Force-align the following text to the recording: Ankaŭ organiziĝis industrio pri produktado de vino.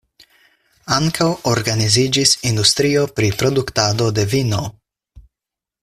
Ankaŭ 0.95 1.27
organiziĝis 1.51 2.33
industrio 2.53 3.05
pri 3.19 3.31
produktado 3.43 4.09
de 4.21 4.27
vino. 4.33 4.65